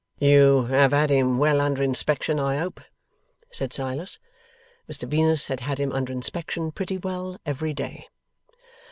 [0.17, 2.81] 'You have had him well under inspection, I hope?'
[3.51, 4.17] said Silas.
[4.91, 8.07] Mr Venus had had him under inspection pretty well every day.